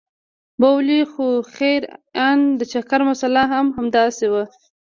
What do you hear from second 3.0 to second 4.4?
مساله هم همداسې